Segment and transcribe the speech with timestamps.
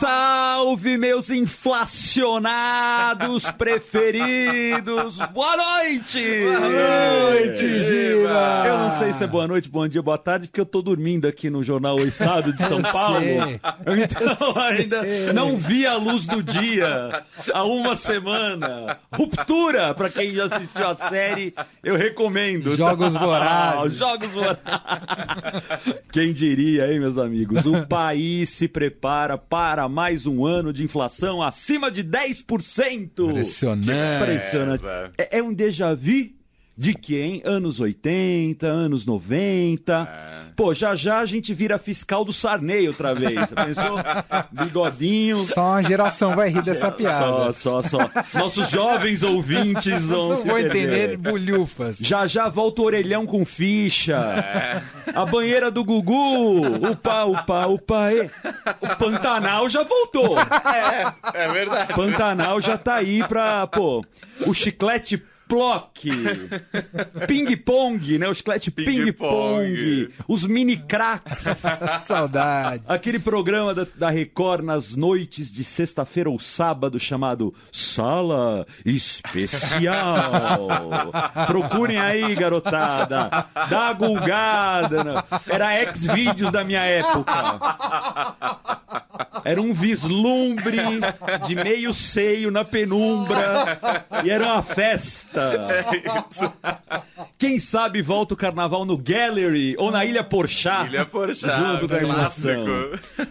[0.00, 5.18] salve, meus inflacionados preferidos!
[5.30, 6.40] Boa noite!
[6.40, 8.64] Boa noite, Giba!
[8.66, 11.28] Eu não sei se é boa noite, bom dia, boa tarde, porque eu tô dormindo
[11.28, 13.20] aqui no jornal O Estado de São Paulo.
[13.20, 15.02] Então ainda
[15.34, 18.96] não vi a luz do dia há uma semana.
[19.12, 21.52] Ruptura, pra quem já assistiu a série,
[21.84, 22.74] eu recomendo.
[22.74, 23.98] Jogos Vorazes.
[24.00, 24.62] Jogos Vorazes.
[26.10, 27.66] Quem diria, hein, meus amigos?
[27.66, 33.30] O país se prepara para mais um ano de inflação acima de 10%.
[33.30, 34.22] Impressionante.
[34.22, 34.84] Impressionante.
[35.18, 36.30] É, é um déjà vu
[36.80, 37.42] de quem?
[37.44, 39.92] Anos 80, anos 90.
[39.92, 40.40] É.
[40.56, 43.38] Pô, já já a gente vira fiscal do Sarney outra vez.
[43.38, 43.98] Você pensou?
[44.50, 45.44] Bigodinho.
[45.44, 47.52] Só uma geração vai rir dessa piada.
[47.52, 48.10] Só, só, só.
[48.38, 51.98] Nossos jovens ouvintes vão Não vou entender bulhufas.
[51.98, 54.16] Já já volta o orelhão com ficha.
[54.16, 54.82] É.
[55.14, 56.66] A banheira do Gugu.
[56.90, 58.12] Upa, upa, upa.
[58.12, 58.30] E.
[58.80, 60.36] O Pantanal já voltou.
[60.38, 61.92] É, é verdade.
[61.94, 64.04] Pantanal já tá aí pra, pô,
[64.46, 66.08] o chiclete Plock,
[67.26, 68.28] Ping Pong, né?
[68.28, 71.44] O chiclete Ping, Ping Pong, os mini cracks.
[72.06, 72.84] Saudade.
[72.86, 80.68] Aquele programa da, da Record nas noites de sexta-feira ou sábado chamado Sala Especial.
[81.48, 83.28] Procurem aí, garotada.
[83.68, 85.02] Dá a gulgada.
[85.02, 85.14] Né?
[85.48, 88.59] Era ex-vídeos da minha época.
[89.44, 90.78] Era um vislumbre
[91.46, 93.80] de meio seio na penumbra
[94.24, 95.40] e era uma festa.
[95.40, 100.90] É Quem sabe volta o carnaval no Gallery ou na Ilha Porchat.
[100.90, 102.66] Ilha Porchat, junto com a animação.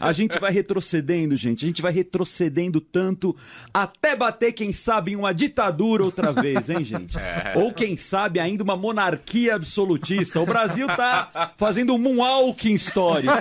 [0.00, 1.66] A gente vai retrocedendo, gente.
[1.66, 3.36] A gente vai retrocedendo tanto
[3.72, 7.18] até bater, quem sabe, em uma ditadura outra vez, hein, gente?
[7.28, 7.58] É.
[7.58, 10.40] Ou quem sabe ainda uma monarquia absolutista.
[10.40, 13.34] O Brasil tá fazendo um moonwalking histórico.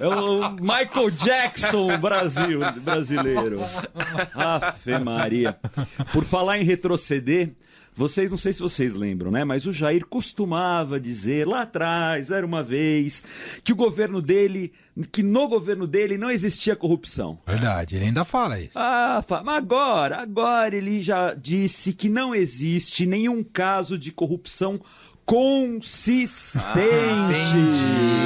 [0.00, 3.60] É o Michael Jackson Brasil, brasileiro.
[4.34, 5.58] Afe Maria.
[6.12, 7.52] Por falar em retroceder,
[7.96, 9.42] vocês, não sei se vocês lembram, né?
[9.42, 13.24] Mas o Jair costumava dizer lá atrás, era uma vez,
[13.64, 14.72] que o governo dele,
[15.10, 17.38] que no governo dele não existia corrupção.
[17.46, 18.72] Verdade, ele ainda fala isso.
[18.74, 24.78] Ah, mas agora, agora ele já disse que não existe nenhum caso de corrupção
[25.24, 26.62] consistente.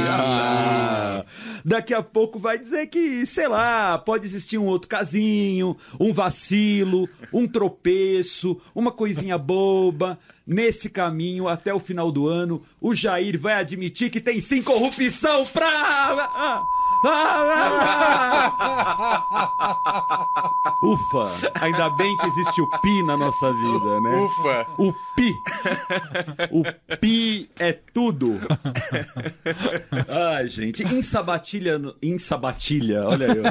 [0.09, 1.25] Ah, ah,
[1.65, 7.09] daqui a pouco vai dizer que, sei lá, pode existir um outro casinho, um vacilo,
[7.33, 10.19] um tropeço, uma coisinha boba.
[10.47, 15.45] Nesse caminho, até o final do ano, o Jair vai admitir que tem sim corrupção
[15.47, 16.61] pra.
[20.83, 21.51] Ufa!
[21.61, 24.17] Ainda bem que existe o pi na nossa vida, né?
[24.17, 24.67] Ufa!
[24.79, 25.35] O pi!
[26.51, 26.63] O
[26.97, 28.41] pi é tudo!
[30.09, 30.83] Ai, gente.
[30.83, 31.81] Em sabatilha.
[32.03, 33.45] Em sabatilha, olha eu.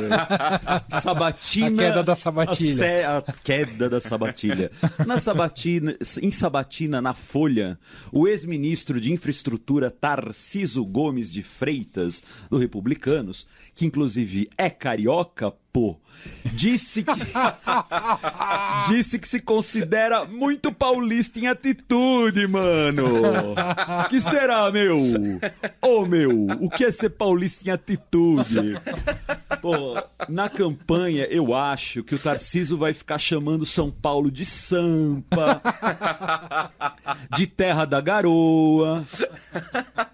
[1.02, 1.84] Sabatina.
[1.84, 3.10] A queda da sabatilha.
[3.10, 4.72] A, a queda da sabatilha.
[5.06, 7.78] Na sabatina, em sabatina, na Folha,
[8.12, 13.39] o ex-ministro de Infraestrutura Tarciso Gomes de Freitas, do Republicanos,
[13.76, 15.98] que inclusive é carioca, pô,
[16.46, 17.12] disse que
[18.90, 23.06] disse que se considera muito paulista em atitude, mano.
[24.10, 24.98] Que será, meu?
[25.82, 28.80] Ô, oh, meu, o que é ser paulista em atitude?
[29.62, 29.96] Pô,
[30.28, 35.62] na campanha eu acho que o Tarciso vai ficar chamando São Paulo de Sampa,
[37.36, 39.06] de Terra da Garoa,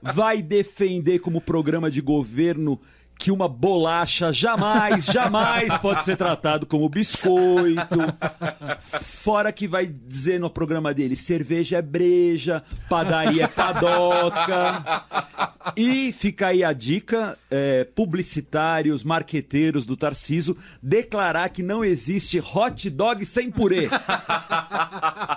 [0.02, 2.80] vai defender como programa de governo
[3.18, 8.00] que uma bolacha jamais, jamais pode ser tratado como biscoito.
[9.02, 15.03] Fora que vai dizer no programa dele: cerveja é breja, padaria é padoca.
[15.76, 22.90] E fica aí a dica: é, publicitários, marqueteiros do Tarciso, declarar que não existe hot
[22.90, 23.90] dog sem purê.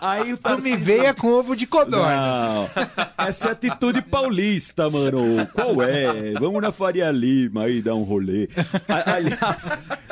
[0.00, 0.68] Aí o Tarciso...
[0.68, 2.16] Não me veia com ovo de codorna.
[2.16, 2.70] Não,
[3.18, 5.46] essa é atitude paulista, mano.
[5.52, 6.32] Qual é?
[6.38, 8.48] Vamos na Faria Lima aí dar um rolê.
[8.88, 9.68] Aliás,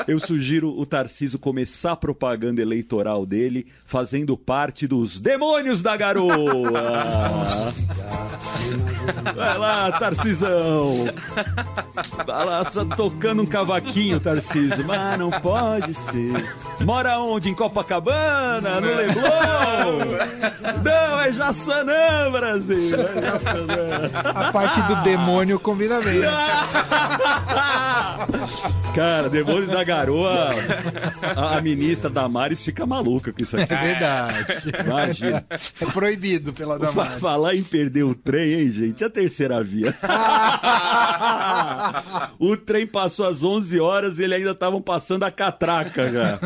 [0.06, 7.72] eu sugiro o Tarciso começar a propaganda eleitoral dele fazendo parte dos demônios da garoa.
[9.34, 11.06] Vai lá, Tarcisão.
[12.70, 14.84] Só tocando um cavaquinho, Tarciso.
[14.84, 16.54] Mas não pode ser.
[16.80, 17.50] Mora onde?
[17.50, 18.80] Em Copacabana?
[18.80, 19.24] No Leblon?
[20.84, 22.96] Não, é Jaçanã, Brasil.
[23.00, 24.10] É Jaçanã.
[24.24, 26.20] A parte do demônio combina bem.
[28.94, 30.50] Cara, Demônios da Garoa,
[31.36, 33.72] a, a ministra Damares fica maluca com isso aqui.
[33.72, 34.46] É verdade.
[34.84, 35.44] Imagina.
[35.50, 37.20] É proibido pela Damares.
[37.20, 39.04] Falar em perder o trem, hein, gente?
[39.04, 39.94] A terceira via.
[42.38, 46.38] o trem passou às 11 horas e ele ainda estavam passando a catraca já.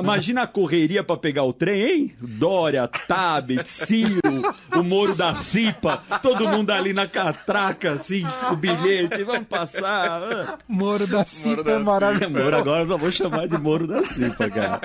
[0.00, 2.14] Imagina a correria para pegar o trem, hein?
[2.20, 4.20] Dória, Tabet, Ciro,
[4.74, 10.58] o Moro da Cipa, todo mundo ali na catraca, assim, o bilhete, vamos passar.
[10.68, 12.32] Moro da Cipa é maravilhoso.
[12.32, 14.80] Moro agora eu só vou chamar de Moro da Cipa, cara.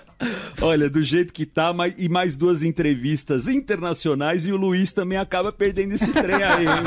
[0.62, 5.18] Olha, do jeito que tá, mais, e mais duas entrevistas internacionais e o Luiz também
[5.18, 6.84] acaba perdendo esse trem aí, hein?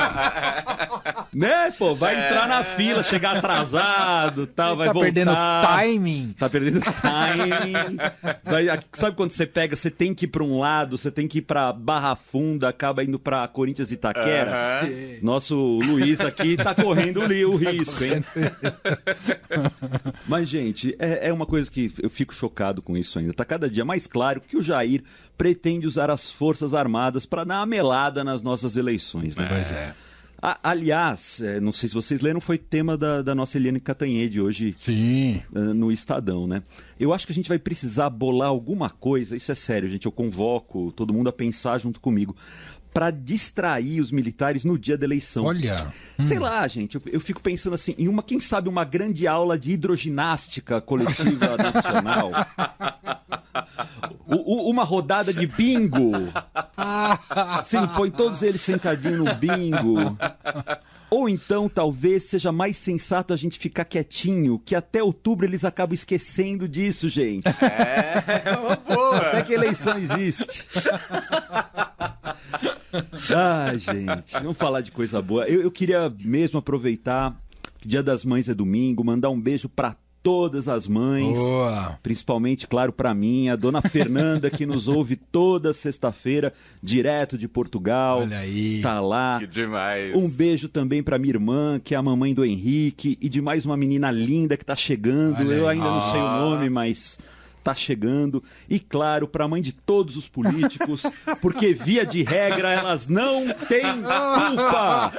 [1.37, 1.93] né, pô?
[1.95, 2.25] Vai é...
[2.25, 5.05] entrar na fila, chegar atrasado, tal, vai tá voltar.
[5.05, 5.31] perdendo
[5.61, 6.35] timing.
[6.37, 7.97] Tá perdendo timing.
[8.43, 11.37] Vai, sabe quando você pega, você tem que ir pra um lado, você tem que
[11.37, 14.81] ir pra Barra Funda, acaba indo pra Corinthians e Itaquera.
[14.83, 15.19] Uhum.
[15.21, 18.23] Nosso Luiz aqui tá correndo o risco, hein?
[20.27, 23.33] Mas, gente, é, é uma coisa que eu fico chocado com isso ainda.
[23.33, 25.03] Tá cada dia mais claro que o Jair
[25.37, 29.45] pretende usar as Forças Armadas para dar uma melada nas nossas eleições, né?
[29.47, 30.06] Pois é.
[30.41, 34.39] A, aliás, é, não sei se vocês leram, foi tema da, da nossa Eliane Catanhede
[34.39, 35.41] hoje Sim.
[35.51, 36.61] Uh, no Estadão, né?
[36.99, 40.05] Eu acho que a gente vai precisar bolar alguma coisa, isso é sério, gente.
[40.05, 42.35] Eu convoco todo mundo a pensar junto comigo
[42.97, 45.45] para distrair os militares no dia da eleição.
[45.45, 45.93] Olha.
[46.19, 46.41] Sei hum.
[46.41, 49.71] lá, gente, eu, eu, fico pensando assim, em uma, quem sabe, uma grande aula de
[49.71, 52.31] hidroginástica coletiva nacional.
[54.25, 56.11] O, o, uma rodada de bingo.
[57.65, 60.17] Sim, põe todos eles sentadinhos no bingo.
[61.07, 65.93] Ou então, talvez seja mais sensato a gente ficar quietinho, que até outubro eles acabam
[65.93, 67.47] esquecendo disso, gente.
[67.47, 69.17] É, é uma boa.
[69.17, 70.67] Até que eleição existe.
[73.35, 75.45] Ai, gente, vamos falar de coisa boa.
[75.47, 77.35] Eu, eu queria mesmo aproveitar
[77.79, 79.95] que Dia das Mães é domingo, mandar um beijo para
[80.27, 81.97] todas as mães, Boa.
[82.03, 86.51] principalmente, claro, para mim, a dona Fernanda, que nos ouve toda sexta-feira,
[86.83, 88.19] direto de Portugal.
[88.19, 88.81] Olha aí.
[88.81, 89.37] Tá lá.
[89.39, 90.13] Que demais.
[90.13, 93.65] Um beijo também para minha irmã, que é a mamãe do Henrique, e de mais
[93.65, 95.39] uma menina linda que tá chegando.
[95.39, 95.77] Olha Eu aí.
[95.77, 97.17] ainda não sei o nome, mas
[97.67, 98.41] está chegando.
[98.69, 101.03] E claro, para a mãe de todos os políticos,
[101.41, 105.13] porque via de regra elas não têm culpa.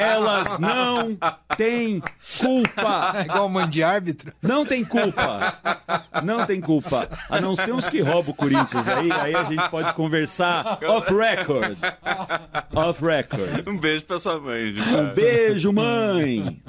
[0.00, 1.16] Elas não
[1.56, 2.02] têm
[2.40, 3.12] culpa.
[3.16, 4.32] É igual mãe de árbitro?
[4.42, 5.58] Não tem culpa.
[6.22, 7.08] Não tem culpa.
[7.30, 8.88] A não ser uns que roubam o Corinthians.
[8.88, 11.78] Aí, aí a gente pode conversar off record.
[12.74, 13.68] Off record.
[13.68, 15.02] Um beijo pra sua mãe, Giba.
[15.02, 16.60] Um beijo, mãe.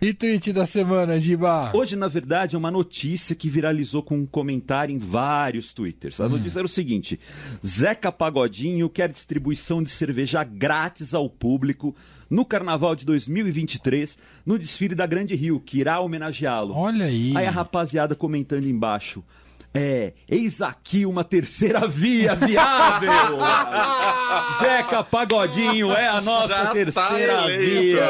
[0.00, 1.70] E tweet da semana, Giba?
[1.72, 6.20] Hoje, na verdade, é uma notícia que viralizou com um comentário comentar em vários twitters.
[6.20, 6.30] A hum.
[6.30, 7.20] notícia era o seguinte:
[7.64, 11.94] Zeca Pagodinho quer distribuição de cerveja grátis ao público
[12.28, 16.74] no Carnaval de 2023, no desfile da Grande Rio, que irá homenageá-lo.
[16.74, 17.36] Olha aí.
[17.36, 19.22] Aí a rapaziada comentando embaixo.
[19.72, 23.10] É, eis aqui uma terceira via viável.
[24.58, 28.04] Zeca Pagodinho é a nossa Já tá terceira tá via.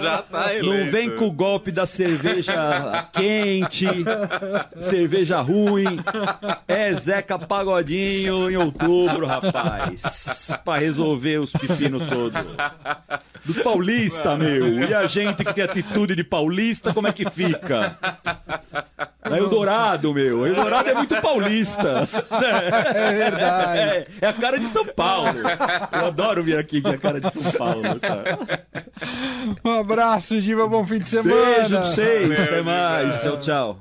[0.00, 0.84] Já tá eleito.
[0.84, 3.86] Não vem com o golpe da cerveja quente,
[4.80, 6.00] cerveja ruim.
[6.66, 10.50] É Zeca Pagodinho em outubro, rapaz.
[10.64, 12.42] Pra resolver os pepinos todos.
[13.44, 14.82] Dos paulistas, meu.
[14.82, 17.98] E a gente que tem atitude de paulista, como é que fica?
[19.36, 20.46] É Eldorado, meu.
[20.46, 22.08] Eldorado é muito paulista.
[22.94, 23.78] É verdade.
[23.78, 25.38] É, é, a cara de São Paulo.
[25.92, 28.38] Eu adoro vir aqui que é a cara de São Paulo, cara.
[29.64, 30.66] Um abraço, Giva.
[30.66, 31.34] Bom fim de semana.
[31.34, 32.40] Beijo pra vocês.
[32.40, 33.20] Até mais.
[33.20, 33.78] Tchau, tchau.